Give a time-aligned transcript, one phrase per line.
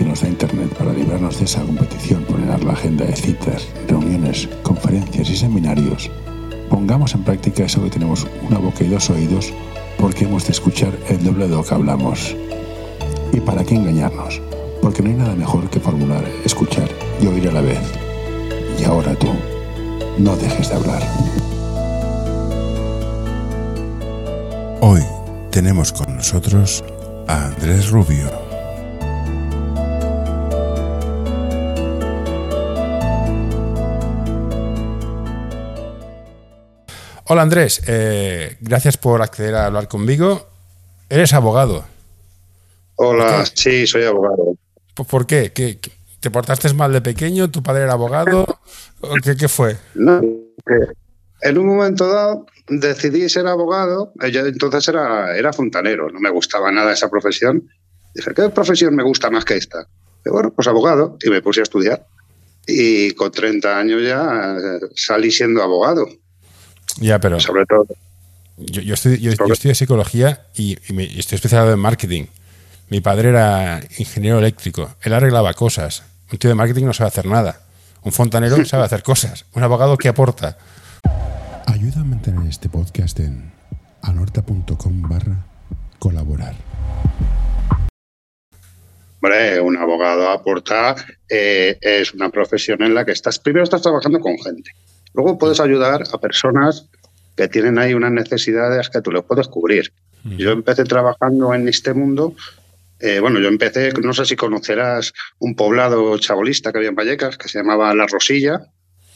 [0.00, 4.48] que nos da Internet para librarnos de esa competición por la agenda de citas, reuniones,
[4.62, 6.10] conferencias y seminarios,
[6.70, 9.52] pongamos en práctica eso que tenemos una boca y dos oídos
[9.98, 12.34] porque hemos de escuchar el doble de lo que hablamos.
[13.34, 14.40] ¿Y para qué engañarnos?
[14.80, 16.88] Porque no hay nada mejor que formular, escuchar
[17.20, 17.80] y oír a la vez.
[18.78, 19.28] Y ahora tú,
[20.16, 21.02] no dejes de hablar.
[24.80, 25.02] Hoy
[25.50, 26.82] tenemos con nosotros
[27.28, 28.39] a Andrés Rubio.
[37.32, 40.48] Hola Andrés, eh, gracias por acceder a hablar conmigo.
[41.08, 41.84] Eres abogado.
[42.96, 44.56] Hola, sí, soy abogado.
[45.08, 45.52] ¿Por qué?
[45.52, 45.78] ¿Qué,
[46.18, 47.48] te portaste mal de pequeño?
[47.48, 48.58] ¿Tu padre era abogado?
[49.22, 49.76] ¿Qué, qué fue?
[49.94, 50.20] No,
[51.40, 56.72] en un momento dado decidí ser abogado, yo entonces era, era fontanero, no me gustaba
[56.72, 57.62] nada esa profesión.
[58.12, 59.86] Dije, ¿qué profesión me gusta más que esta?
[60.26, 62.04] Y bueno, pues abogado, y me puse a estudiar.
[62.66, 66.08] Y con 30 años ya eh, salí siendo abogado.
[66.98, 67.40] Ya, pero...
[67.40, 67.86] Sobre todo.
[68.56, 72.26] Yo, yo, estoy, yo, yo estudié psicología y, y, me, estoy especializado en marketing.
[72.88, 74.94] Mi padre era ingeniero eléctrico.
[75.02, 76.02] Él arreglaba cosas.
[76.30, 77.60] Un tío de marketing no sabe hacer nada.
[78.02, 79.46] Un fontanero sabe hacer cosas.
[79.54, 80.58] Un abogado que aporta.
[81.66, 83.52] Ayuda a mantener este podcast en
[84.02, 85.46] anorta.com barra
[85.98, 86.54] colaborar.
[89.22, 90.96] Hombre, un abogado aporta
[91.28, 94.70] eh, es una profesión en la que estás, primero estás trabajando con gente,
[95.14, 96.86] luego puedes ayudar a personas
[97.36, 99.92] que tienen ahí unas necesidades que tú les puedes cubrir.
[100.24, 100.36] Mm.
[100.36, 102.34] Yo empecé trabajando en este mundo,
[102.98, 107.38] eh, bueno, yo empecé, no sé si conocerás un poblado chabolista que había en Vallecas
[107.38, 108.60] que se llamaba La Rosilla,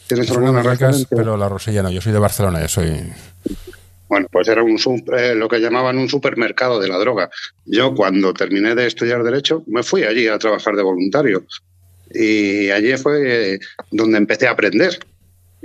[0.06, 2.90] ¿Tienes alguna Vallecas, Pero la Rosilla no, yo soy de Barcelona, yo soy...
[4.08, 4.78] Bueno, pues era un
[5.16, 7.30] eh, lo que llamaban un supermercado de la droga.
[7.64, 11.46] Yo cuando terminé de estudiar Derecho me fui allí a trabajar de voluntario.
[12.12, 13.58] Y allí fue
[13.90, 14.98] donde empecé a aprender.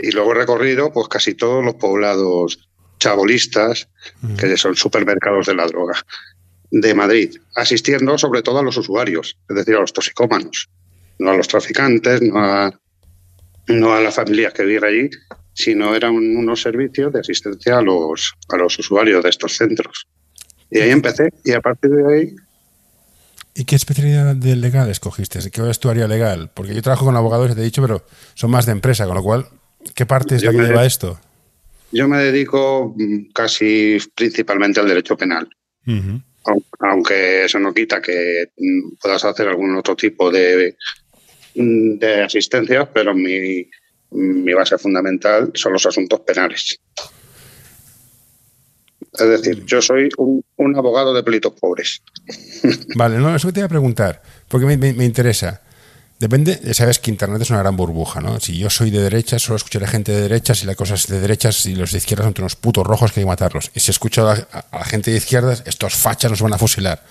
[0.02, 3.88] Y luego he recorrido pues casi todos los poblados chabolistas,
[4.22, 4.36] mm.
[4.36, 5.96] que son supermercados de la droga,
[6.72, 10.70] de Madrid, asistiendo sobre todo a los usuarios, es decir, a los toxicómanos,
[11.18, 12.80] no a los traficantes, no a
[13.70, 15.10] no a las familias que viven allí,
[15.54, 20.08] sino eran unos servicios de asistencia a los, a los usuarios de estos centros.
[20.72, 22.36] Y ahí empecé, y a partir de ahí...
[23.54, 25.40] ¿Y qué especialidad de legal escogiste?
[25.52, 26.50] ¿Qué es tu área legal?
[26.54, 29.24] Porque yo trabajo con abogados, te he dicho, pero son más de empresa, con lo
[29.24, 29.48] cual,
[29.96, 31.20] ¿qué parte es yo la que lleva esto?
[31.92, 35.50] Yo me dedico mm, casi principalmente al derecho penal.
[35.88, 36.24] Uh -huh.
[36.80, 40.76] Aunque eso no quita que mm, puedas hacer algún otro tipo de,
[41.54, 43.68] de asistencia, pero mi,
[44.12, 46.80] mi base fundamental son los asuntos penales.
[49.14, 52.02] Es decir, yo soy un, un, abogado de pleitos pobres.
[52.96, 55.62] Vale, no, eso te iba a preguntar, porque me, me, me, interesa.
[56.20, 58.40] Depende, sabes que Internet es una gran burbuja, ¿no?
[58.42, 61.66] Si yo soy de derecha, solo escucharé gente de derechas y las cosas de derechas
[61.66, 63.72] y los de izquierdas son unos putos rojos que hay que matarlos.
[63.74, 67.02] Y si escucho a la, la gente de izquierdas, estos fachas nos van a fusilar.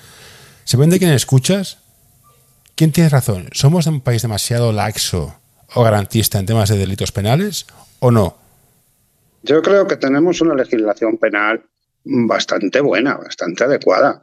[0.65, 1.79] Se vende quien escuchas
[2.79, 3.49] ¿Quién tiene razón?
[3.51, 5.35] ¿Somos un país demasiado laxo
[5.75, 7.67] o garantista en temas de delitos penales
[7.99, 8.37] o no?
[9.43, 11.61] Yo creo que tenemos una legislación penal
[12.05, 14.23] bastante buena, bastante adecuada.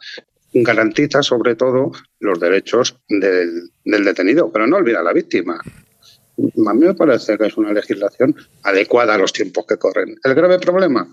[0.54, 1.92] Garantiza sobre todo
[2.26, 5.56] los derechos del, del detenido, pero no olvida a la víctima.
[5.58, 10.18] A mí me parece que es una legislación adecuada a los tiempos que corren.
[10.24, 11.08] El grave problema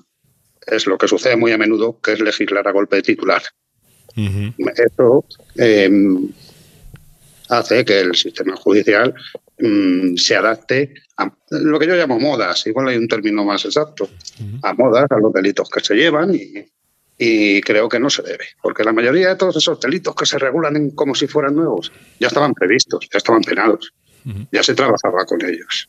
[0.66, 3.42] es lo que sucede muy a menudo, que es legislar a golpe de titular.
[4.16, 4.72] Uh -huh.
[4.76, 5.24] Eso
[5.56, 5.90] eh,
[7.48, 9.14] hace que el sistema judicial
[9.58, 14.04] mmm, se adapte a lo que yo llamo modas, igual hay un término más exacto,
[14.04, 14.58] uh -huh.
[14.62, 16.64] a modas, a los delitos que se llevan y,
[17.24, 20.38] y, creo que no se debe, porque la mayoría de todos esos delitos que se
[20.38, 23.92] regulan en, como si fueran nuevos ya estaban previstos, ya estaban penados,
[24.24, 24.48] uh -huh.
[24.50, 25.88] ya se trabajaba con ellos.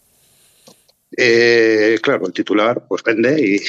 [1.16, 3.62] Eh, claro, el titular pues vende y,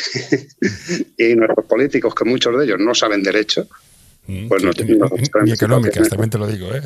[1.30, 3.66] y nuestros políticos, que muchos de ellos no saben derecho,
[4.48, 6.82] pues no, no, no, ni económicas, también te lo digo, ¿eh?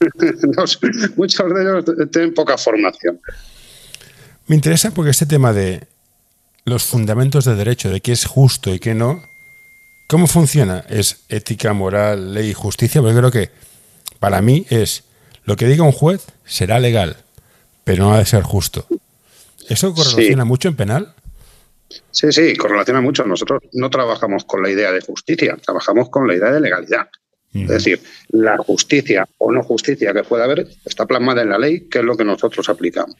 [1.16, 3.20] muchos de ellos tienen poca formación.
[4.46, 5.86] Me interesa porque este tema de
[6.64, 9.22] los fundamentos de derecho, de qué es justo y qué no,
[10.06, 10.84] ¿cómo funciona?
[10.88, 13.00] ¿Es ética, moral, ley y justicia?
[13.00, 13.50] Porque creo que
[14.18, 15.04] para mí es
[15.44, 17.16] lo que diga un juez será legal,
[17.84, 18.86] pero no ha de ser justo.
[19.68, 20.48] ¿Eso correlaciona sí.
[20.48, 21.14] mucho en penal?
[22.10, 23.24] Sí, sí, correlaciona mucho.
[23.24, 27.08] Nosotros no trabajamos con la idea de justicia, trabajamos con la idea de legalidad.
[27.54, 31.82] Es decir, la justicia o no justicia que pueda haber está plasmada en la ley,
[31.88, 33.16] que es lo que nosotros aplicamos.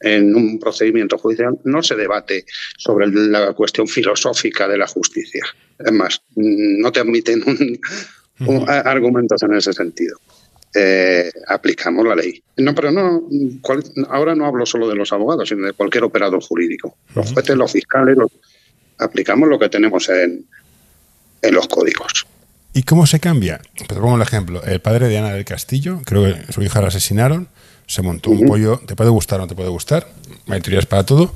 [0.00, 2.44] En un procedimiento judicial no se debate
[2.76, 5.44] sobre la cuestión filosófica de la justicia.
[5.78, 7.44] Es más, no te admiten
[8.66, 10.18] argumentos en ese sentido.
[10.74, 12.42] Eh, aplicamos la ley.
[12.56, 13.28] No, pero no,
[14.08, 16.96] ahora no hablo solo de los abogados, sino de cualquier operador jurídico.
[17.14, 18.18] Los jueces, los fiscales,
[18.98, 20.44] aplicamos lo que tenemos en,
[21.42, 22.26] en los códigos.
[22.78, 23.60] ¿Y cómo se cambia?
[23.88, 24.62] Te pongo un ejemplo.
[24.62, 27.48] El padre de Ana del Castillo, creo que su hija la asesinaron,
[27.88, 30.06] se montó un pollo, te puede gustar o no te puede gustar,
[30.46, 31.34] hay teorías para todo.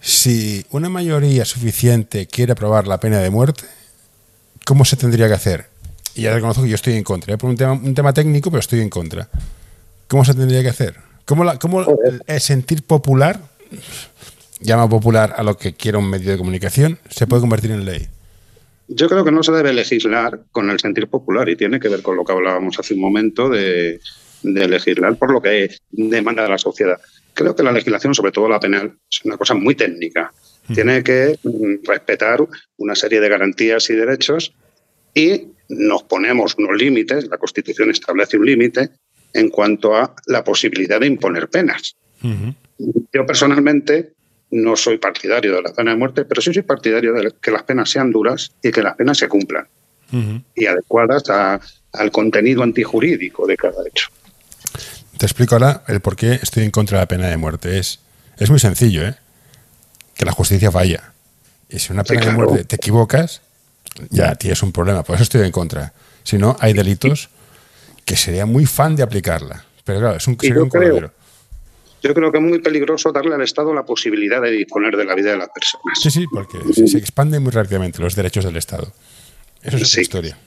[0.00, 3.62] Si una mayoría suficiente quiere aprobar la pena de muerte,
[4.66, 5.68] ¿cómo se tendría que hacer?
[6.16, 7.32] Y ya reconozco que yo estoy en contra.
[7.32, 7.38] Es ¿eh?
[7.38, 9.28] por un tema, un tema técnico, pero estoy en contra.
[10.08, 10.96] ¿Cómo se tendría que hacer?
[11.24, 11.86] ¿Cómo, la, cómo
[12.26, 13.40] el sentir popular,
[14.58, 18.08] llama popular a lo que quiera un medio de comunicación, se puede convertir en ley?
[18.92, 22.02] Yo creo que no se debe legislar con el sentir popular y tiene que ver
[22.02, 24.00] con lo que hablábamos hace un momento de,
[24.42, 27.00] legislar por lo que demanda la sociedad.
[27.32, 30.32] Creo que la legislación, sobre todo la penal, es una cosa muy técnica.
[30.74, 32.44] Tiene que mm, respetar
[32.78, 34.52] una serie de garantías y derechos
[35.14, 38.90] y nos ponemos unos límites, la Constitución establece un límite
[39.32, 41.96] en cuanto a la posibilidad de imponer penas.
[43.12, 44.14] Yo personalmente
[44.50, 47.62] no soy partidario de la pena de muerte, pero sí soy partidario de que las
[47.62, 49.66] penas sean duras y que las penas se cumplan
[50.54, 51.22] y adecuadas
[51.92, 54.08] al contenido antijurídico de cada hecho.
[55.16, 57.78] Te explico ahora el por qué estoy en contra de la pena de muerte.
[57.78, 58.00] Es,
[58.38, 59.14] es muy sencillo, ¿eh?
[60.14, 61.12] Que la justicia falla.
[61.68, 63.42] Y si una pena de muerte te equivocas,
[64.08, 65.02] ya tienes un problema.
[65.02, 65.92] Por eso estoy en contra.
[66.22, 67.28] Si no, hay delitos
[68.04, 69.64] que sería muy fan de aplicarla.
[69.84, 70.70] Pero claro, es un, sería un
[72.02, 75.14] yo creo que es muy peligroso darle al Estado la posibilidad de disponer de la
[75.14, 75.98] vida de las personas.
[76.00, 78.92] Sí, sí, porque se expanden muy rápidamente los derechos del Estado.
[79.62, 80.38] Eso es otra historia.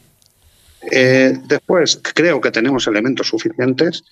[0.92, 4.04] Eh, después, creo que tenemos elementos suficientes.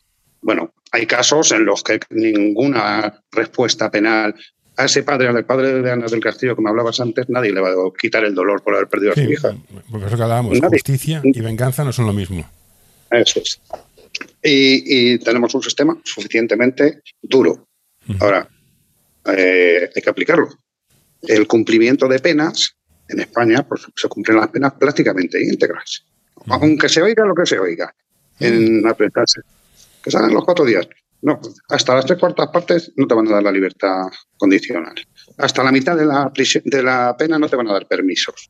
[0.41, 4.35] Bueno, hay casos en los que ninguna respuesta penal
[4.77, 7.59] a ese padre, al padre de Ana del Castillo que me hablabas antes, nadie le
[7.59, 9.55] va a quitar el dolor por haber perdido a su hija.
[9.91, 12.49] Por eso que hablábamos, justicia y venganza no son lo mismo.
[13.11, 13.59] Eso es
[14.43, 17.67] y, tenemos un sistema suficientemente duro.
[18.19, 18.47] Ahora,
[19.25, 20.49] eh, hay que aplicarlo.
[21.21, 22.75] El cumplimiento de penas
[23.07, 26.05] en España pues, se cumplen las penas prácticamente íntegras.
[26.47, 27.93] Aunque se oiga lo que se oiga
[28.39, 29.41] en apretarse.
[30.03, 30.87] Que salen los cuatro días.
[31.21, 34.07] No, hasta las tres cuartas partes no te van a dar la libertad
[34.37, 34.95] condicional.
[35.37, 36.31] Hasta la mitad de la,
[36.65, 38.49] de la pena no te van a dar permisos.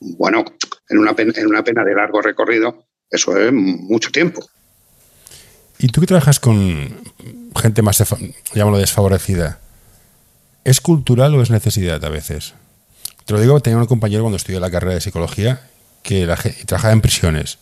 [0.00, 0.44] Bueno,
[0.88, 4.48] en una, en una pena de largo recorrido, eso es mucho tiempo.
[5.82, 6.94] ¿Y tú que trabajas con
[7.56, 8.04] gente más,
[8.54, 9.60] llámalo desfavorecida,
[10.62, 12.52] ¿es cultural o es necesidad a veces?
[13.24, 15.62] Te lo digo, tenía un compañero cuando estudió la carrera de psicología
[16.02, 16.28] que
[16.66, 17.58] trabajaba en prisiones,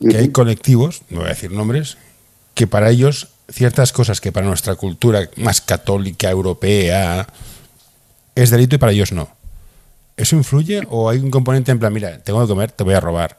[0.00, 1.96] que hay colectivos, no voy a decir nombres,
[2.54, 7.26] que para ellos ciertas cosas que para nuestra cultura más católica, europea,
[8.34, 9.30] es delito y para ellos no.
[10.18, 13.00] ¿Eso influye o hay un componente en plan, mira, tengo que comer, te voy a
[13.00, 13.38] robar?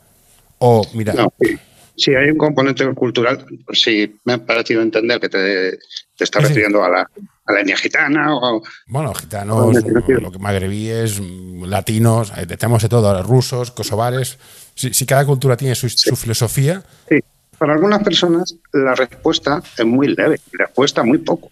[0.57, 1.59] O, mira, Sí,
[2.07, 3.45] hay un componente cultural.
[3.73, 5.71] Sí, me ha parecido entender que te,
[6.15, 7.09] te estás refiriendo a la,
[7.45, 8.35] a la etnia gitana.
[8.35, 9.75] O, bueno, gitanos,
[10.07, 11.19] lo que magrebíes,
[11.65, 14.37] latinos, eh, tenemos de todo, rusos, kosovares.
[14.75, 16.83] Si, cada cultura tiene su, filosofía.
[17.09, 17.19] Sí,
[17.57, 21.51] para algunas personas la respuesta es muy leve, la respuesta muy poco.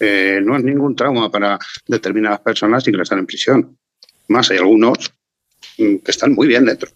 [0.00, 3.76] Eh, no es ningún trauma para determinadas personas ingresar en prisión.
[4.28, 5.12] Más hay algunos
[5.78, 6.90] mm, que están muy bien dentro.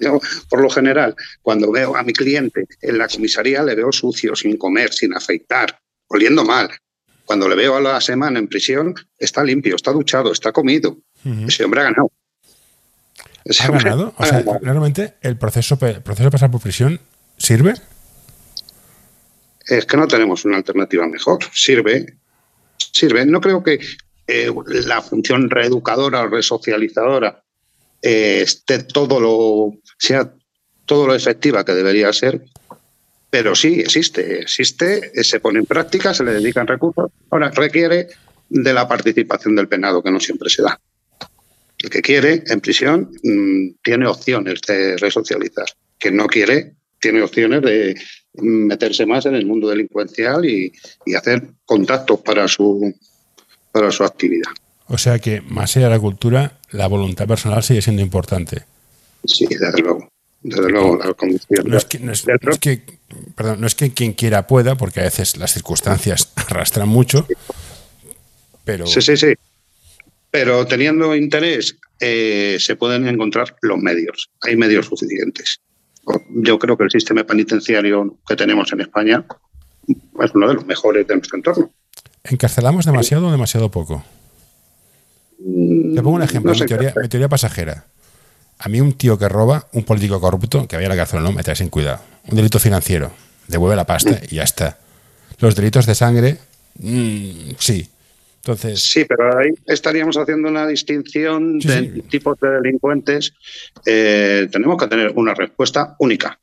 [0.00, 4.34] Yo, por lo general, cuando veo a mi cliente en la comisaría, le veo sucio,
[4.34, 6.70] sin comer, sin afeitar, oliendo mal.
[7.24, 10.96] Cuando le veo a la semana en prisión, está limpio, está duchado, está comido.
[11.46, 12.10] Ese hombre ha ganado.
[13.60, 14.14] ¿Ha ganado?
[14.16, 17.00] O sea, realmente el proceso, proceso de pasar por prisión
[17.36, 17.74] sirve.
[19.66, 21.40] Es que no tenemos una alternativa mejor.
[21.52, 22.16] Sirve,
[22.78, 23.26] sirve.
[23.26, 23.78] No creo que
[24.26, 24.50] eh,
[24.86, 27.44] la función reeducadora o resocializadora
[28.02, 30.32] eh, esté todo lo, sea
[30.86, 32.42] todo lo efectiva que debería ser,
[33.30, 37.10] pero sí existe, existe, eh, se pone en práctica, se le dedican recursos.
[37.30, 38.08] Ahora requiere
[38.48, 40.80] de la participación del penado, que no siempre se da.
[41.78, 45.66] El que quiere en prisión mm, tiene opciones de resocializar.
[45.98, 47.94] Quien no quiere tiene opciones de
[48.34, 50.72] meterse más en el mundo delincuencial y,
[51.04, 52.92] y hacer contactos para su,
[53.70, 54.50] para su actividad.
[54.88, 58.64] O sea que, más allá de la cultura, la voluntad personal sigue siendo importante.
[59.24, 60.08] Sí, desde luego.
[60.40, 61.68] Desde luego, la condición.
[61.68, 62.24] No es, que, no, es,
[62.60, 62.82] que,
[63.34, 67.26] perdón, no es que quien quiera pueda, porque a veces las circunstancias arrastran mucho,
[68.64, 68.86] pero...
[68.86, 69.34] Sí, sí, sí.
[70.30, 74.30] Pero teniendo interés, eh, se pueden encontrar los medios.
[74.42, 75.60] Hay medios suficientes.
[76.30, 79.24] yo creo que el sistema penitenciario que tenemos en España
[79.88, 81.72] es uno de los mejores de nuestro entorno.
[82.24, 84.04] ¿Encarcelamos demasiado o demasiado poco?
[85.38, 87.84] Te pongo un ejemplo, no sé mi, teoría, qué mi teoría pasajera.
[88.58, 91.32] A mí un tío que roba, un político corrupto, que vaya a la cárcel no,
[91.32, 92.00] me trae sin cuidado.
[92.28, 93.12] Un delito financiero,
[93.46, 94.78] devuelve la pasta y ya está.
[95.38, 96.38] Los delitos de sangre,
[96.78, 97.88] mm, sí.
[98.42, 102.02] Entonces, Sí, pero ahí estaríamos haciendo una distinción Sí, de sí.
[102.02, 103.32] tipos de delincuentes.
[103.84, 106.38] Eh, tenemos que tener una respuesta única.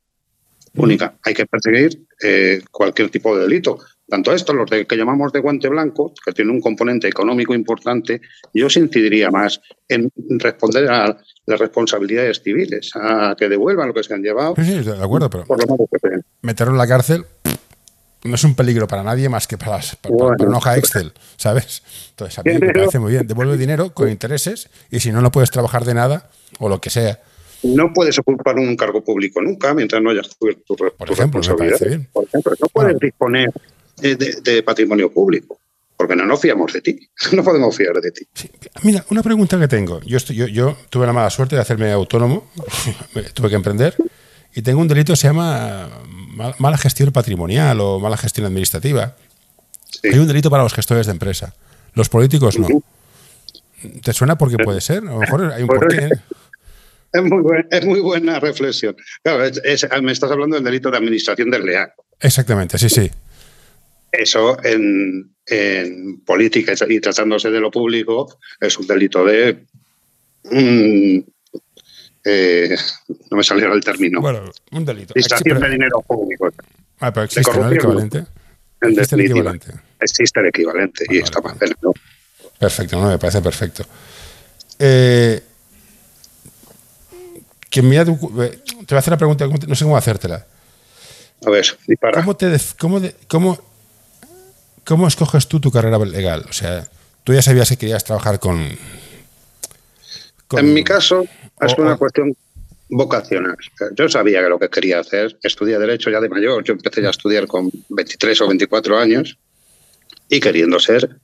[0.76, 1.16] Única.
[1.24, 3.80] Hay que perseguir eh, cualquier tipo de delito.
[4.08, 8.22] Tanto esto, los de, que llamamos de guante blanco, que tiene un componente económico importante,
[8.54, 9.60] yo sí incidiría más
[9.90, 14.64] en responder a las responsabilidades civiles, a que devuelvan lo que se han llevado, sí,
[14.64, 16.10] sí, de acuerdo, pero por lo menos que
[16.44, 17.26] meterlo en la cárcel
[18.24, 20.36] no es un peligro para nadie más que para, las- para- Bueno.
[20.38, 21.84] para una hoja Excel, ¿sabes?
[22.12, 23.28] Entonces, a mí me parece muy bien.
[23.28, 26.90] Devuelve dinero con intereses y si no, no puedes trabajar de nada o lo que
[26.90, 27.20] sea.
[27.64, 31.48] No puedes ocupar un cargo público nunca mientras no hayas cubierto tu, Por ejemplo, me
[31.48, 31.78] responsabilidad.
[31.80, 32.08] parece bien.
[32.14, 33.00] Por ejemplo, no puedes Bueno.
[33.00, 33.50] disponer
[33.98, 35.60] de, de patrimonio público
[35.98, 37.10] porque no nos fiamos de ti.
[37.32, 38.28] No podemos fiar de ti.
[38.34, 38.52] Sí.
[38.84, 40.02] Mira, una pregunta que tengo.
[40.02, 42.52] Yo, estoy, yo, yo tuve la mala suerte de hacerme autónomo,
[43.34, 43.96] tuve que emprender,
[44.54, 45.90] y tengo un delito que se llama
[46.36, 49.16] mal- mala gestión patrimonial o mala gestión administrativa.
[49.90, 50.10] Sí.
[50.12, 51.54] Hay un delito para los gestores de empresa.
[51.94, 52.68] Los políticos no.
[54.04, 54.98] ¿Te suena por qué puede ser?
[55.00, 56.06] A lo mejor hay un Pues- porqué.
[56.06, 56.10] ¿eh?
[57.14, 58.98] Es muy, buen- es muy buena reflexión.
[59.24, 61.94] Claro, es- es- me estás hablando del delito de administración desleal.
[62.20, 63.10] Exactamente, sí, sí.
[64.18, 69.66] Eso en, en política y tratándose de lo público es un delito de...
[70.52, 71.20] mm,
[72.28, 72.76] eh,
[73.30, 74.22] no me salió el término.
[74.22, 75.14] Bueno, un delito.
[75.14, 76.50] Distracción de dinero público.
[77.00, 77.68] Ah, pero existe, ¿no?
[77.68, 78.18] El equivalente.
[78.82, 79.72] En Existe el equivalente.
[80.00, 81.94] existe el equivalente y está vale, más penado.
[82.60, 83.86] Perfecto, no, me parece perfecto.
[84.80, 85.42] Eh,
[87.70, 89.84] que mira tu cu- eh, te voy a hacer la pregunta, ¿cómo te- no sé
[89.84, 90.46] cómo hacértela.
[91.46, 92.22] A ver, dispara.
[92.22, 93.60] ¿Cómo, te def- cómo, de- cómo,
[94.86, 96.46] ¿Cómo escoges tú tu carrera legal?
[96.50, 96.88] O sea,
[97.24, 98.70] tú ya sabías que querías trabajar con...
[100.48, 101.26] con- En mi caso,
[101.62, 102.36] es o- una cuestión
[102.90, 103.58] vocacional.
[103.96, 107.08] Yo sabía que lo que quería hacer, estudié Derecho ya de mayor, yo empecé ya
[107.08, 109.38] a estudiar con 23 o 24 años
[110.30, 111.18] y queriendo ser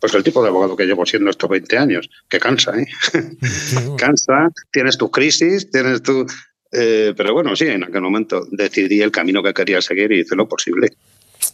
[0.00, 2.86] pues el tipo de abogado que llevo siendo estos 20 años, que cansa, ¿eh?
[3.98, 6.24] Cansa, tienes tus crisis, tienes tu...
[6.70, 10.36] eh, pero bueno, sí, en aquel momento decidí el camino que quería seguir y hice
[10.36, 10.92] lo posible.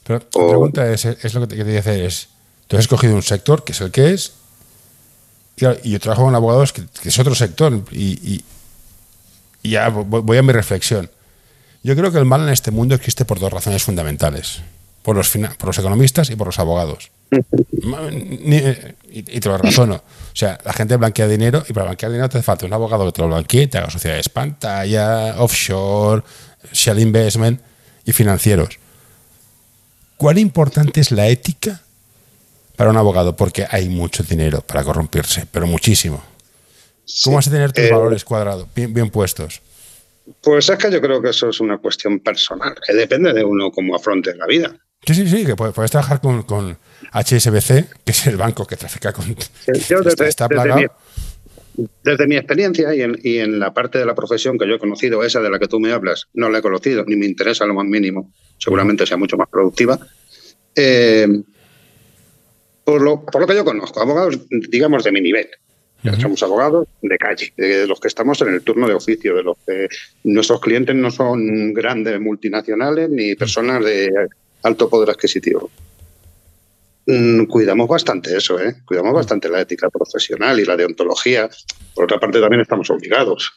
[0.03, 2.29] Pero la o- pregunta es, es lo que te quería hacer es,
[2.69, 4.33] tú has escogido un sector que es el que es,
[5.85, 8.45] y, yo trabajo con abogados que, que es otro sector, y, y-
[9.63, 11.11] y ya voy, a mi reflexión.
[11.83, 14.61] Yo creo que el mal en este mundo existe por dos razones fundamentales,
[15.03, 17.11] por los, fina- por los economistas y por los abogados.
[17.31, 19.95] Eh, y, y te lo razono.
[19.97, 23.07] O sea, la gente blanquea dinero y para blanquear dinero te hace falta un abogado
[23.07, 26.23] que te lo blanquee, te haga sociedades pantalla, offshore,
[26.73, 27.61] shell investment
[28.05, 28.79] y financieros.
[30.25, 31.83] ¿Cuán importante es la ética
[32.77, 33.37] para un abogado?
[33.37, 36.25] Porque hay mucho dinero para corrompirse, pero muchísimo.
[37.25, 39.61] ¿Cómo vas a tener tus Eh, valores cuadrados, bien, bien puestos?
[40.41, 43.71] Pues es que yo creo que eso es una cuestión personal, que depende de uno
[43.71, 44.75] cómo afronte la vida.
[45.07, 46.79] Sí, sí, sí, que puedes, trabajar con, con
[47.13, 49.27] HSBC, que es el banco que trafica con...
[49.27, 50.81] Yo desde, está desde plagado.
[50.81, 50.87] mi,
[52.03, 54.79] desde mi experiencia y en, y en la parte de la profesión que yo he
[54.79, 57.67] conocido, esa de la que tú me hablas, no la he conocido, ni me interesa
[57.67, 59.99] lo más mínimo, seguramente sea mucho más productiva.
[60.77, 61.27] Eh,
[62.85, 65.49] por, lo, por lo que yo conozco, abogados, digamos, de mi nivel.
[66.03, 66.21] Ya Ujú.
[66.21, 69.57] Somos abogados de calle, de los que estamos en el turno de oficio, de los
[69.67, 69.89] que
[70.25, 74.11] nuestros clientes no son grandes multinacionales ni personas de
[74.63, 75.71] alto poder adquisitivo.
[77.07, 78.77] Mm, Cuidamos bastante eso, ¿eh?
[78.87, 81.49] Cuidamos bastante la ética profesional y la deontología.
[81.95, 83.53] Por otra parte, también estamos obligados.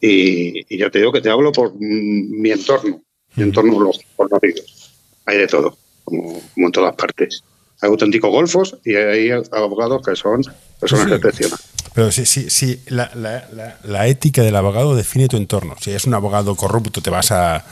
[0.00, 3.02] Y, y ya te digo que te hablo por mm, mi entorno,
[3.36, 4.90] mi entorno los conocidos.
[5.26, 7.42] Hay de todo, como, como en todas partes.
[7.80, 10.42] Hay auténticos golfos y hay abogados que son
[10.80, 11.14] personas Sí, sí.
[11.16, 11.66] excepcionales.
[11.94, 15.76] Pero si, si, si la, la- la- la ética del abogado define tu entorno.
[15.80, 17.64] Si es un abogado corrupto, te vas a,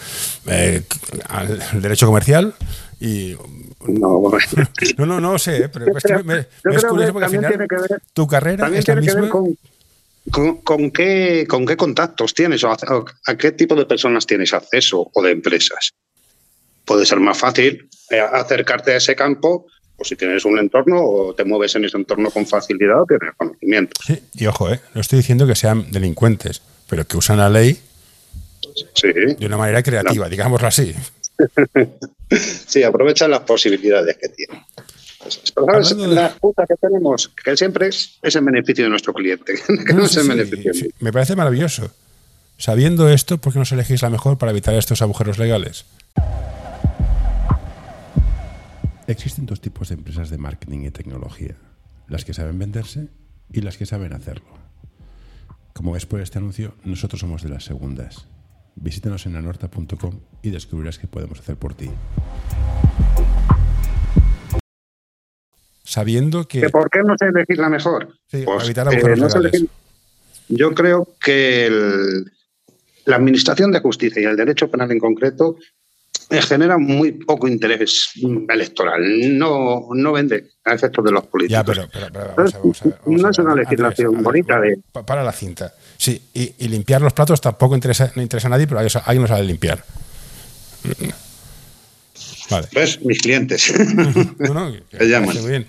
[0.47, 0.83] eh,
[1.29, 2.55] al derecho comercial
[3.01, 3.37] y...
[3.87, 4.21] No.
[4.99, 5.69] No, no, no sé, ¿eh?
[5.69, 6.23] pero es que me,
[6.65, 9.07] me- es curioso porque al final tiene que ver- tu carrera También es la tiene
[9.07, 9.31] que ver misma...
[9.41, 9.57] con,
[10.31, 12.77] con, con qué, con qué contactos tienes o a,
[13.27, 15.93] a qué tipo de personas tienes acceso o de empresas.
[16.85, 19.67] Puede ser más fácil eh, acercarte a ese campo
[19.97, 23.35] o si tienes un entorno o te mueves en ese entorno con facilidad o tienes
[23.37, 24.01] conocimiento.
[24.05, 24.81] Sí, y ojo, ¿eh?
[24.95, 27.79] no estoy diciendo que sean delincuentes, pero que usan la ley
[28.95, 30.95] Sí, de una manera creativa, digámoslo así.
[32.31, 34.63] Sí aprovechan las posibilidades que tienen.
[35.55, 35.97] Pero, ¿sabes?
[35.97, 39.55] De- La puta que tenemos, que siempre es, es en beneficio de nuestro cliente,
[39.87, 41.91] que no es Sí, en sí, beneficio sí, me parece maravilloso.
[42.57, 45.85] Sabiendo esto, ¿por qué no se elegís la mejor para evitar estos agujeros legales?
[49.07, 51.57] Existen dos tipos de empresas de marketing y tecnología,
[52.09, 53.09] las que saben venderse
[53.53, 54.47] y las que saben hacerlo.
[55.73, 58.27] Como ves por este anuncio, nosotros somos de las segundas.
[58.81, 61.91] Visítanos en anorta.com y descubrirás qué podemos hacer por ti.
[65.85, 66.61] Sabiendo que...
[66.63, 68.15] ¿Que ¿Por qué no sé elegir la mejor?
[68.29, 69.69] Sí, Pues, evitar eh, no elegir-
[70.49, 72.33] Yo creo que el-
[73.05, 75.57] la Administración de Justicia y el Derecho Penal en concreto
[76.31, 78.13] eh, genera muy poco interés
[78.49, 79.03] electoral.
[79.37, 81.59] No, no vende a efectos de los políticos.
[81.59, 83.55] Ya, pero, pero- pero vamos a ver, vamos a ver, vamos No a es una
[83.57, 85.75] legislación Andrés, bonita de- Para la cinta.
[86.01, 89.29] Sí, y, y limpiar los platos tampoco interesa, no interesa a nadie, pero alguien lo
[89.29, 89.85] sabe limpiar.
[92.51, 92.69] Vale.
[92.73, 93.01] ¿Ves?
[93.03, 93.73] Mis clientes.
[94.39, 95.27] No, no, que, Te llaman.
[95.29, 95.67] parece muy bien.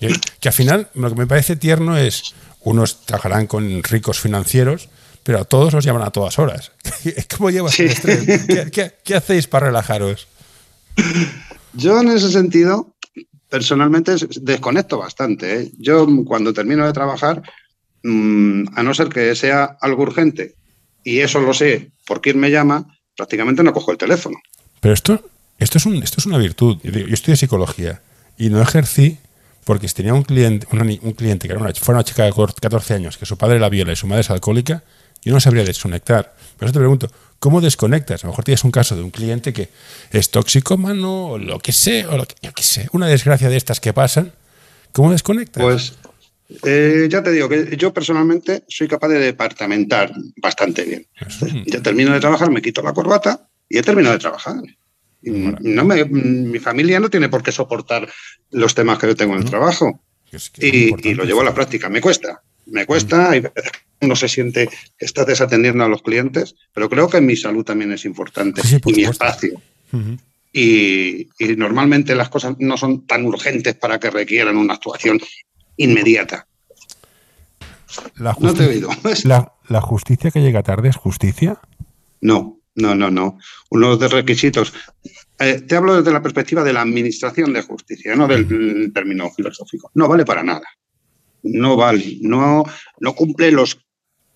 [0.00, 4.88] Que, que al final lo que me parece tierno es, unos trabajarán con ricos financieros,
[5.22, 6.72] pero a todos los llaman a todas horas.
[7.36, 7.82] ¿Cómo llevas Sí.
[7.82, 8.46] el estrés?
[8.46, 10.26] ¿Qué, qué- qué hacéis para relajaros?
[11.74, 12.94] Yo en ese sentido,
[13.50, 15.60] personalmente desconecto bastante.
[15.62, 15.70] ¿eh?
[15.78, 17.42] Yo cuando termino de trabajar,
[18.02, 20.54] mm, a no ser que sea algo urgente,
[21.04, 22.86] y eso lo sé por quién me llama,
[23.16, 24.36] prácticamente no cojo el teléfono.
[24.80, 25.24] Pero esto,
[25.58, 26.78] esto, es, un, esto es una virtud.
[26.82, 28.02] Yo, estudié psicología
[28.36, 29.18] y no ejercí
[29.64, 32.32] porque si tenía un cliente, una un cliente que era una, fuera una chica de
[32.32, 34.84] cor- 14 años, que su padre la viola y su madre es alcohólica,
[35.24, 36.36] yo no sabría desconectar.
[36.56, 37.10] Por eso te pregunto,
[37.40, 38.22] ¿cómo desconectas?
[38.22, 39.70] A lo mejor tienes un caso de un cliente que
[40.12, 43.56] es tóxico-mano o lo que sé, o lo que, yo qué sé, una desgracia de
[43.56, 44.32] estas que pasan.
[44.92, 45.62] ¿Cómo desconectas?
[45.64, 45.94] Pues
[46.48, 51.06] eh, ya te digo que yo personalmente soy capaz de departamentar bastante bien.
[51.66, 54.56] Ya termino de trabajar, me quito la corbata y he terminado de trabajar.
[55.22, 58.08] Y No me, mi familia no tiene por qué soportar
[58.50, 60.00] los temas que yo tengo en el trabajo.
[60.30, 61.88] es que es y, lo llevo a la práctica.
[61.88, 66.02] Me cuesta, me cuesta, hay veces que uno se siente que está desatendiendo a los
[66.02, 69.60] clientes, pero creo que mi salud también es importante Sí, y mi espacio.
[70.52, 75.20] Y normalmente las cosas no son tan urgentes para que requieran una actuación
[75.76, 76.46] inmediata.
[78.16, 78.90] La No te he oído.
[79.24, 81.58] la, la justicia que llega tarde es justicia.
[82.20, 83.38] No, no, no, no.
[83.70, 84.72] Uno de los requisitos.
[85.38, 89.90] eh, te hablo desde la perspectiva de la administración de justicia, no del término filosófico.
[89.94, 90.66] No vale para nada.
[91.42, 92.18] No vale.
[92.22, 92.64] No,
[93.00, 93.78] no cumple los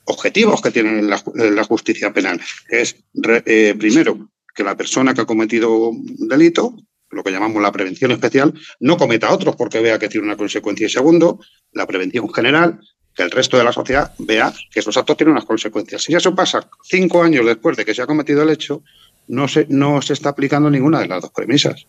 [0.04, 2.40] objetivos que tiene la, la justicia penal.
[2.68, 6.76] que Es, re- eh, primero, que la persona que ha cometido un delito,
[7.10, 10.86] lo que llamamos la prevención especial, no cometa otros porque vea que tiene una consecuencia.
[10.86, 11.40] Y segundo,
[11.72, 12.80] la prevención general,
[13.14, 16.02] que el resto de la sociedad vea que esos actos tienen unas consecuencias.
[16.04, 18.82] Si eso pasa cinco años después de que se ha cometido el hecho,
[19.28, 21.86] no se, no se está aplicando ninguna de las dos premisas.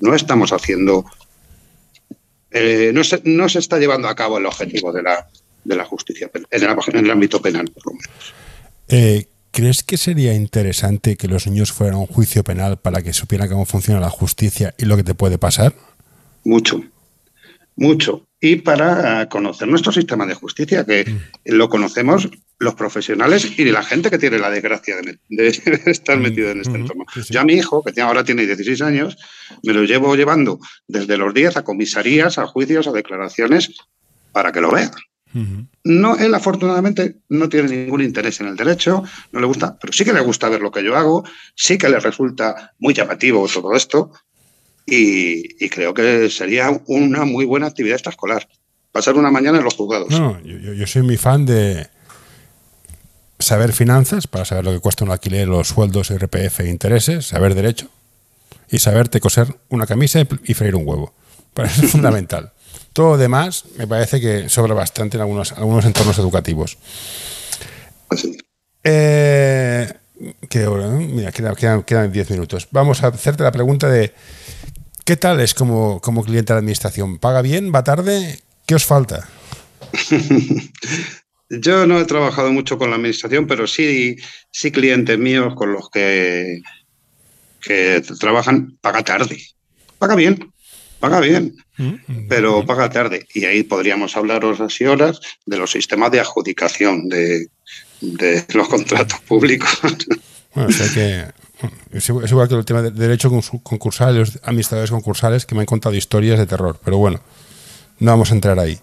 [0.00, 1.04] No estamos haciendo,
[2.50, 5.28] eh, no, se, no se está llevando a cabo el objetivo de la,
[5.64, 8.34] de la justicia en, el- en el ámbito penal, por lo menos.
[8.88, 13.12] Eh, ¿Crees que sería interesante que los niños fueran a un juicio penal para que
[13.12, 15.74] supieran cómo funciona la justicia y lo que te puede pasar?
[16.44, 16.82] Mucho,
[17.76, 18.26] mucho.
[18.40, 21.12] Y para conocer nuestro sistema de justicia, que
[21.44, 22.28] lo conocemos
[22.60, 25.48] los profesionales y la gente que tiene la desgracia de, de
[25.86, 27.04] estar metido en este entorno.
[27.12, 27.34] sí, sí.
[27.34, 29.16] Yo a mi hijo, que ahora tiene 16 años,
[29.64, 33.70] me lo llevo llevando desde los 10 a comisarías, a juicios, a declaraciones,
[34.32, 34.90] para que lo vea.
[35.84, 40.04] No, él afortunadamente no tiene ningún interés en el derecho, no le gusta, pero sí
[40.04, 43.74] que le gusta ver lo que yo hago, sí que le resulta muy llamativo todo
[43.74, 44.12] esto
[44.86, 48.48] y, y creo que sería una muy buena actividad extraescolar.
[48.90, 50.10] Pasar una mañana en los juzgados.
[50.10, 51.88] No, yo, soy muy fan de
[53.38, 57.54] saber finanzas para saber lo que cuesta un alquiler, los sueldos, RPF e intereses, saber
[57.54, 57.88] derecho
[58.70, 61.14] y saberte coser una camisa y, y freír un huevo.
[61.54, 62.52] Para eso es fundamental.
[62.98, 66.78] Todo lo demás me parece que sobra bastante en algunos, algunos entornos educativos.
[68.10, 68.36] Así.
[68.82, 69.88] Eh,
[70.50, 70.88] ¿Qué hora?
[70.88, 70.98] no?
[70.98, 72.66] Mira, quedan, quedan, quedan 10 minutos.
[72.72, 74.12] Vamos a hacerte la pregunta de
[75.04, 77.18] ¿qué tal es como, como cliente de la administración?
[77.18, 77.72] ¿Paga bien?
[77.72, 78.40] ¿Va tarde?
[78.66, 79.28] ¿Qué os falta?
[81.50, 84.16] Yo no he trabajado mucho con la administración, pero sí,
[84.50, 86.62] sí clientes míos con los que,
[87.60, 89.40] que trabajan, paga tarde.
[90.00, 90.52] Paga bien,
[91.00, 91.54] paga bien,
[92.28, 93.26] pero paga tarde.
[93.34, 97.48] Y ahí podríamos hablar horas y horas de los sistemas de adjudicación de,
[98.00, 99.70] de los contratos públicos.
[100.54, 101.26] Bueno, o sea que
[101.92, 103.30] es igual, que el tema de derecho
[103.62, 107.20] concursal, los administradores concursales que me han contado historias de terror, pero bueno,
[108.00, 108.80] no vamos a entrar ahí.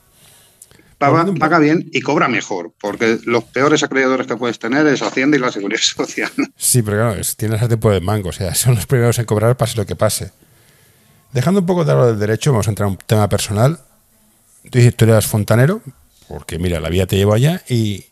[0.99, 5.36] Paga, paga bien y cobra mejor, porque los peores acreedores que puedes tener es Hacienda
[5.36, 6.32] y la Seguridad Social.
[6.56, 9.25] Sí, pero claro, es- tienes ese tipo de mango, o sea, son los primeros en
[9.25, 10.32] cobrar pase lo que pase.
[11.36, 13.78] Dejando un poco de lado del derecho, vamos a entrar a un tema personal.
[14.71, 15.82] Tú dices, tú eras fontanero,
[16.30, 18.06] porque mira, la vida te lleva allá y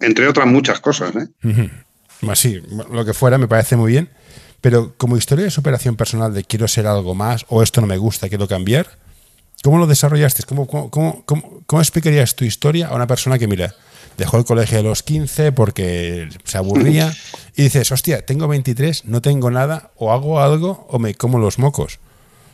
[0.00, 1.14] Entre otras muchas cosas.
[1.14, 1.28] ¿eh?
[1.44, 2.60] ujú, Sí,
[2.90, 4.10] lo que fuera me parece muy bien.
[4.60, 7.96] Pero como historia de superación personal de quiero ser algo más o esto no me
[7.96, 8.88] gusta, quiero cambiar,
[9.62, 10.42] ¿cómo lo desarrollaste?
[10.42, 13.72] ¿Cómo, cómo, cómo, explicarías tu historia a una persona que, mira,
[14.18, 17.14] dejó el colegio a los 15 porque se aburría
[17.54, 21.60] y dices, hostia, tengo 23, no tengo nada, o hago algo o me como los
[21.60, 22.00] mocos?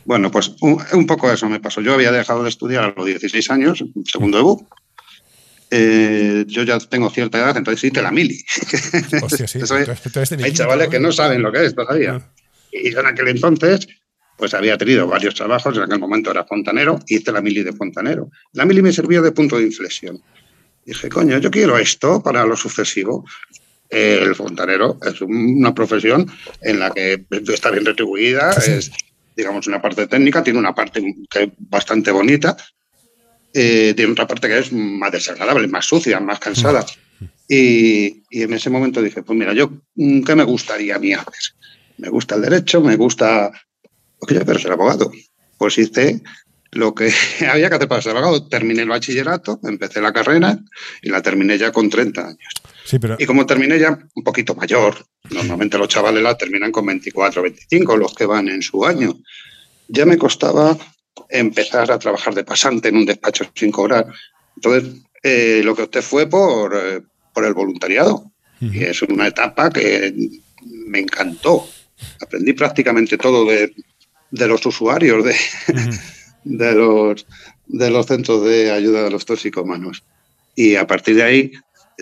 [0.05, 1.81] Bueno, pues un, poco eso me pasó.
[1.81, 4.67] Yo había dejado de estudiar a los 16 años, segundo EBU,
[5.73, 8.37] eh, yo ya tengo cierta edad, entonces hice la mili.
[9.23, 9.59] Hostia, sí.
[10.43, 12.15] hay chavales que no saben lo que es todavía.
[12.15, 12.33] Ah.
[12.71, 13.87] Y yo en aquel entonces,
[14.37, 18.29] pues había tenido varios trabajos, en aquel momento era fontanero, hice la mili de fontanero.
[18.51, 20.21] La mili me sirvió de punto de inflexión.
[20.85, 23.25] Dije, coño, yo quiero esto para lo sucesivo.
[23.89, 26.29] El fontanero es una profesión
[26.61, 28.89] en la que está bien retribuida, es,
[29.41, 32.55] digamos, una parte técnica, tiene una parte que es bastante bonita,
[33.53, 36.85] eh, tiene otra parte que es más desagradable, más sucia, más cansada.
[37.47, 41.33] Y, en ese momento dije, pues mira, yo, mm, ¿qué me gustaría a mí hacer?
[41.97, 43.51] Me gusta el derecho, me gusta...
[44.19, 45.11] Porque yo quiero ser abogado.
[45.57, 46.21] Pues hice
[46.71, 47.11] lo que
[47.51, 48.47] había que hacer para ser abogado.
[48.47, 50.59] Terminé el bachillerato, empecé la carrera
[51.01, 52.53] y la terminé ya con 30 años.
[52.83, 53.15] Sí, pero...
[53.19, 57.97] Y como terminé ya un poquito mayor, normalmente los chavales la terminan con 24, 25,
[57.97, 59.17] los que van en su año,
[59.87, 60.77] ya me costaba
[61.29, 64.07] empezar a trabajar de pasante en un despacho sin cobrar.
[64.55, 67.01] Entonces, eh, lo que usted fue por, eh,
[67.33, 68.31] por el voluntariado.
[68.59, 70.13] Y es una etapa que
[70.85, 71.67] me encantó.
[72.21, 73.73] Aprendí prácticamente todo de,
[74.29, 75.35] los usuarios, de,
[76.43, 77.25] de, los,
[77.65, 80.03] de los centros de ayuda a los toxicomanos.
[80.55, 81.51] Y a partir de ahí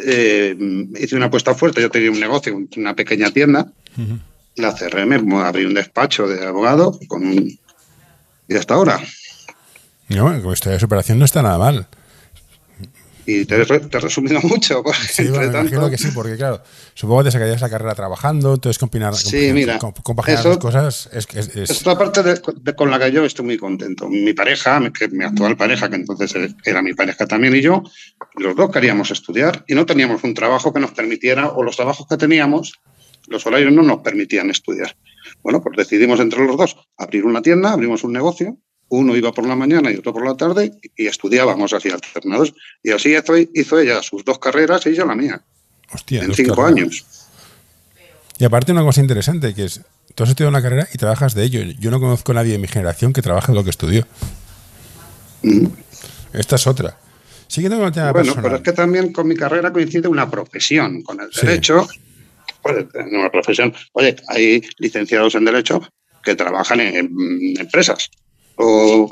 [0.05, 0.55] eh,
[0.99, 1.81] hice una apuesta fuerte.
[1.81, 3.71] Yo tenía un negocio, una pequeña tienda.
[4.55, 7.59] La cerré, me abrí un despacho de abogado con un
[8.49, 8.99] y hasta ahora.
[10.09, 11.88] No, como historia de superación no está nada mal.
[13.30, 14.82] Y te, te he resumido mucho.
[15.08, 16.63] Sí, imagino que sí, porque claro,
[16.96, 21.28] supongo que te sacarías la carrera trabajando, entonces combinar, sí, mira, compaginar las cosas es,
[21.36, 21.82] es, es...
[21.82, 22.42] otra parte
[22.76, 24.10] con la que yo estoy muy contento.
[24.10, 26.34] Mi pareja, mi actual pareja, que entonces
[26.65, 27.84] era mi pareja también, y yo,
[28.36, 32.08] los dos queríamos estudiar y no teníamos un trabajo que nos permitiera, o los trabajos
[32.08, 32.80] que teníamos,
[33.28, 34.96] los horarios no nos permitían estudiar.
[35.44, 38.58] Bueno, pues decidimos entre los dos abrir una tienda, abrimos un negocio,
[38.89, 42.54] uno iba por la mañana y otro por la tarde y estudiábamos así alternados.
[42.84, 43.15] Y así
[43.54, 45.41] hizo, ella sus dos carreras y yo la mía.
[45.91, 47.06] Hostia, en cinco años.
[48.38, 49.82] Y aparte una cosa interesante que es,
[50.15, 51.62] tú has estudiado una carrera y trabajas de ello.
[51.80, 54.08] Yo no conozco a nadie de mi generación que trabaje en lo que estudió.
[55.41, 55.67] Mm.
[56.34, 56.97] Esta es otra.
[57.47, 61.02] Siguiendo con el tema Bueno, pero es que también con mi carrera coincide una profesión,
[61.02, 61.88] con el derecho
[62.65, 63.73] en una profesión.
[63.93, 65.82] Oye, hay licenciados en Derecho
[66.23, 68.10] que trabajan en, empresas
[68.60, 69.12] o,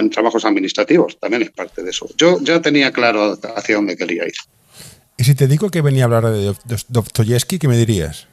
[0.00, 2.08] en trabajos administrativos, también es parte de eso.
[2.16, 4.34] Yo ya tenía claro hacia dónde quería ir.
[5.16, 6.54] ¿Y si te digo que venía a hablar de
[6.88, 8.28] Dostoyevsky, qué me dirías?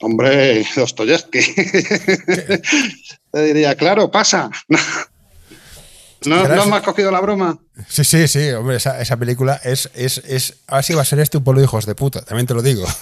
[0.00, 1.40] Hombre, Dostoyevsky.
[3.32, 4.50] te diría, claro, pasa.
[6.24, 7.58] ¿No, ¿No me has cogido la broma?
[7.88, 10.54] Sí, sí, sí, hombre, esa, esa película es, es, es.
[10.66, 12.62] Ahora sí va a ser este un pueblo de hijos de puta, también te lo
[12.62, 12.86] digo.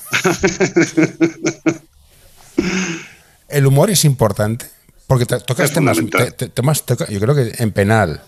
[3.49, 4.67] El humor es importante,
[5.07, 5.99] porque tocas temas.
[5.99, 8.23] yo creo que en penal,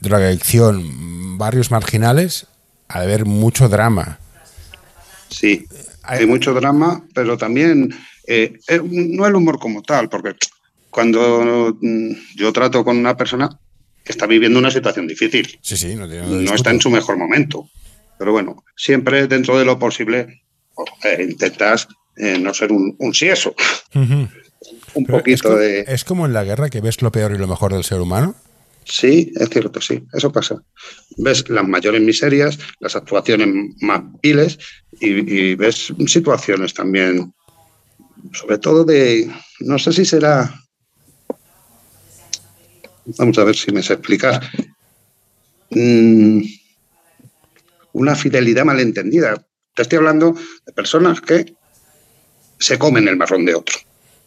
[0.00, 2.46] drogadicción, barrios marginales,
[2.88, 4.18] ha de haber mucho drama.
[5.28, 5.66] Sí,
[6.02, 7.94] hay mucho drama, pero también.
[8.28, 10.34] Eh, eh, no el humor como tal, porque
[10.90, 13.48] cuando mm, yo trato con una persona,
[14.04, 15.58] está viviendo una situación difícil.
[15.62, 17.68] Sí, sí, no, no está en su mejor momento.
[18.18, 20.42] Pero bueno, siempre dentro de lo posible
[21.04, 23.54] eh, intentas eh, no ser un, un sieso.
[24.96, 25.84] Un poquito de.
[25.86, 28.34] ¿Es como en la guerra que ves lo peor y lo mejor del ser humano?
[28.84, 30.62] Sí, es cierto, sí, eso pasa.
[31.16, 33.48] Ves las mayores miserias, las actuaciones
[33.80, 34.58] más viles
[35.00, 37.34] y ves situaciones también,
[38.32, 39.28] sobre todo de,
[39.60, 40.54] no sé si será
[43.18, 44.42] vamos a ver si me sé explicar,
[45.70, 46.42] mm,
[47.92, 49.46] una fidelidad malentendida.
[49.74, 50.34] Te estoy hablando
[50.66, 51.54] de personas que
[52.58, 53.76] se comen el marrón de otro.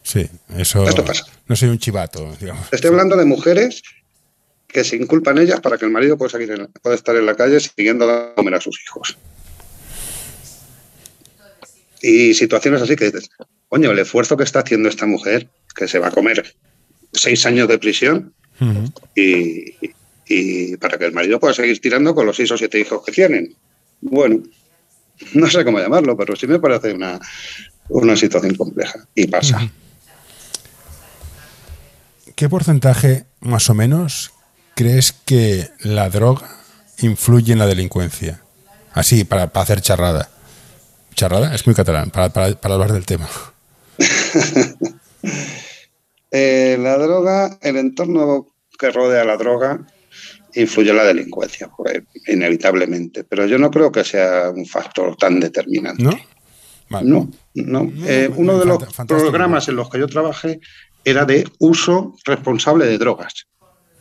[0.02, 1.26] Sí, eso Esto pasa.
[1.46, 2.68] no soy un chivato, digamos.
[2.72, 3.82] Estoy hablando de mujeres
[4.66, 7.60] que se inculpan ellas para que el marido pueda, seguir pueda estar en la calle
[7.60, 9.16] siguiendo a comer a sus hijos.
[12.02, 13.30] Y situaciones así que dices,
[13.68, 16.54] coño, el esfuerzo que está haciendo esta mujer, que se va a comer
[17.12, 18.32] seis años de prisión,
[19.14, 23.12] y, para que el marido pueda seguir tirando con los seis o siete hijos que
[23.12, 23.54] tienen.
[24.00, 24.42] Bueno,
[25.34, 27.18] no sé cómo llamarlo, pero sí me parece una,
[27.88, 29.70] una situación compleja y pasa.
[32.40, 34.32] ¿Qué porcentaje, más o menos,
[34.74, 36.48] crees que la droga
[37.02, 38.40] influye en la delincuencia?
[38.94, 40.30] Así, para, para hacer charrada.
[41.14, 41.54] charrada?
[41.54, 43.28] Es muy catalán para, para, para hablar del tema.
[46.32, 48.46] Eh, la droga, el entorno
[48.78, 49.84] que rodea la droga
[50.54, 53.24] influye en la delincuencia, pues, inevitablemente.
[53.24, 56.04] Pero yo no creo que sea un factor tan determinante.
[56.04, 56.12] ¿No?
[56.88, 57.10] Vale.
[57.10, 57.92] No, no.
[58.06, 60.60] Eh, uno de los programas en los que yo trabajé
[61.04, 63.46] era de uso responsable de drogas.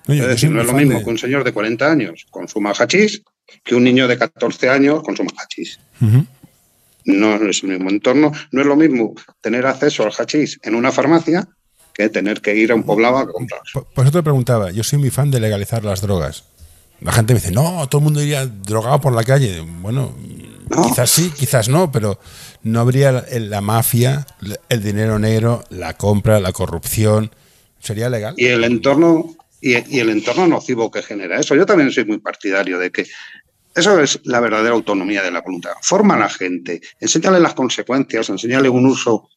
[0.07, 1.03] Oye, es decir, no es lo mismo de...
[1.03, 3.21] que un señor de 40 años consuma hachís
[3.63, 5.79] que un niño de 14 años consuma hachís.
[6.01, 6.25] Uh -huh.
[7.05, 8.31] No es el mismo entorno.
[8.51, 11.47] No es lo mismo tener acceso al hachís en una farmacia
[11.93, 13.61] que tener que ir a un poblado a comprar.
[13.73, 16.43] Por, por eso te preguntaba, yo soy muy fan de legalizar las drogas.
[17.01, 19.61] La gente me dice, no, todo el mundo iría drogado por la calle.
[19.81, 20.13] Bueno,
[20.69, 20.83] no.
[20.83, 22.19] quizás sí, quizás no, pero
[22.63, 24.25] no habría la, mafia,
[24.69, 27.31] el dinero negro, la compra, la corrupción.
[27.79, 28.35] ¿Sería legal?
[28.37, 31.55] Y el entorno, y, y el entorno nocivo que genera eso.
[31.55, 33.05] Yo también soy muy partidario de que
[33.75, 35.71] eso es la verdadera autonomía de la voluntad.
[35.81, 39.29] Forma a la gente, enséñale las consecuencias, enséñale un uso,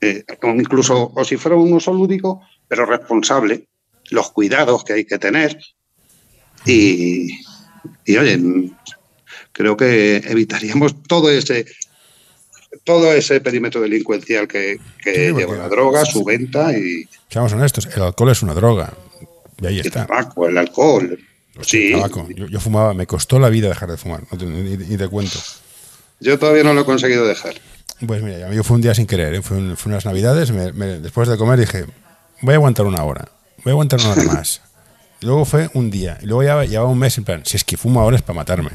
[0.00, 0.24] eh,
[0.56, 3.68] incluso o si fuera un uso lúdico, pero responsable,
[4.10, 5.58] los cuidados que hay que tener.
[6.66, 7.38] Y,
[8.04, 8.40] y oye,
[9.52, 11.66] creo que evitaríamos todo ese
[12.82, 17.08] todo ese perímetro delincuencial que, que sí, lleva la droga, su venta y.
[17.28, 18.92] Seamos honestos, el alcohol es una droga.
[19.60, 20.02] Y ahí está.
[20.02, 21.18] El tabaco, el alcohol.
[21.62, 21.92] Sí.
[21.92, 22.28] Tabaco.
[22.34, 25.08] Yo, yo, fumaba, me costó la vida dejar de fumar, no te, ni, ni, te
[25.08, 25.38] cuento.
[26.20, 27.54] Yo todavía no lo he conseguido dejar.
[28.06, 29.42] Pues mira, yo fue un día sin querer, ¿eh?
[29.42, 31.86] fue, un, fue, unas navidades, me, me, después de comer dije,
[32.40, 33.28] voy a aguantar una hora,
[33.64, 34.60] voy a aguantar una hora más.
[35.20, 37.64] Y luego fue un día, y luego ya llevaba un mes en plan, si es
[37.64, 38.70] que fumo ahora es para matarme.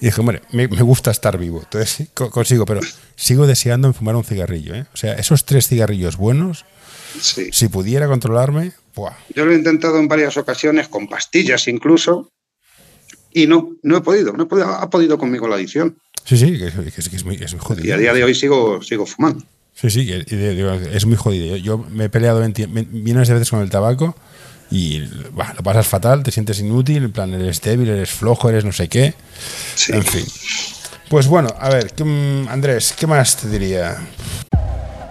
[0.00, 2.80] Y dije, hombre, me, me, gusta estar vivo, entonces consigo, pero
[3.16, 4.74] sigo deseando fumar un cigarrillo.
[4.74, 4.86] ¿eh?
[4.94, 6.64] O sea, esos tres cigarrillos buenos,
[7.20, 7.48] sí.
[7.52, 9.14] si pudiera controlarme, ¡buah!
[9.34, 12.30] Yo lo he intentado en varias ocasiones, con pastillas incluso,
[13.32, 15.98] y no, no he podido, no he podido, ha podido conmigo la adicción.
[16.24, 17.88] Sí, sí, que, que, que es, muy, es muy jodido.
[17.88, 19.44] Y a día de hoy sigo, sigo fumando.
[19.74, 21.56] Sí, sí, es muy jodido.
[21.56, 24.16] Yo me he peleado millones de veces con el tabaco
[24.70, 25.00] y
[25.32, 28.72] bah, lo pasas fatal, te sientes inútil, en plan, eres débil, eres flojo, eres no
[28.72, 29.14] sé qué.
[29.74, 29.92] Sí.
[29.92, 30.24] En fin.
[31.08, 32.04] Pues bueno, a ver, ¿qué,
[32.50, 33.96] Andrés, ¿qué más te diría?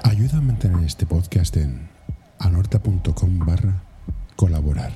[0.04, 1.89] Ayuda a mantener este podcast en
[2.39, 3.82] anorta.com barra
[4.36, 4.91] colaborar.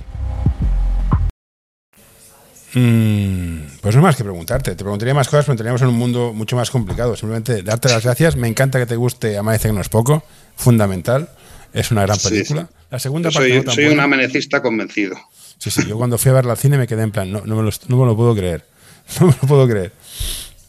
[2.73, 4.75] Mm, pues no más que preguntarte.
[4.75, 7.15] Te preguntaría más cosas, pero entraríamos en un mundo mucho más complicado.
[7.15, 8.35] Simplemente darte las gracias.
[8.35, 10.23] Me encanta que te guste Amanece que no es poco.
[10.55, 11.29] Fundamental.
[11.73, 12.69] Es una gran película.
[12.69, 12.80] Sí.
[12.91, 15.15] La segunda yo soy, parte soy un amenecista convencido.
[15.57, 15.87] Sí, sí.
[15.87, 17.71] Yo cuando fui a ver al cine me quedé en plan, no, no, me, lo,
[17.87, 18.65] no me lo puedo creer.
[19.19, 19.91] No me lo puedo creer.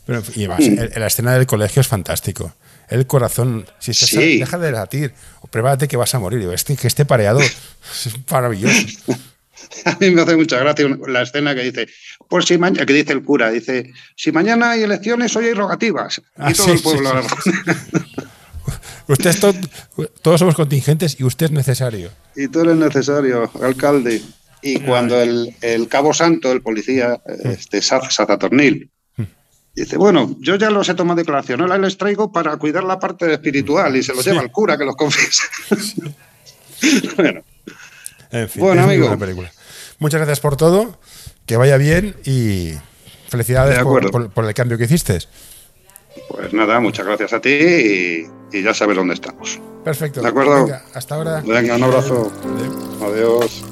[0.06, 0.78] Pero, y además, mm.
[0.78, 2.54] el, la escena del colegio es fantástico.
[2.88, 4.38] El corazón, si estás, sí.
[4.38, 6.48] deja de latir, o prepárate que vas a morir.
[6.52, 8.86] Este, que esté pareado es maravilloso.
[9.84, 11.88] A mí me hace mucha gracia la escena que dice,
[12.28, 16.20] pues si mañana, que dice el cura, dice, si mañana hay elecciones, hoy hay rogativas.
[16.36, 17.22] Ah, y todo sí, el pueblo.
[17.44, 17.50] Sí,
[19.08, 19.54] usted es todo,
[20.22, 22.10] todos somos contingentes y usted es necesario.
[22.36, 24.22] Y tú eres necesario, alcalde.
[24.62, 28.90] Y cuando el, el cabo santo, el policía, este, Sazatornil,
[29.74, 33.32] dice, bueno, yo ya los he tomado declaración, ahora les traigo para cuidar la parte
[33.32, 35.44] espiritual y se los lleva al cura que los confiesa.
[37.16, 37.42] bueno.
[38.30, 39.18] En fin, bueno, amigo.
[39.18, 39.52] Película.
[39.98, 40.98] Muchas gracias por todo,
[41.44, 42.72] que vaya bien y
[43.28, 45.18] felicidades por, por, por, el cambio que hiciste.
[46.28, 49.60] Pues nada, muchas gracias a ti y, ya sabes dónde estamos.
[49.84, 50.20] Perfecto.
[50.20, 50.68] ¿De acuerdo?
[50.94, 51.42] Hasta ahora.
[51.44, 52.32] Venga, un abrazo.
[53.02, 53.64] Adiós.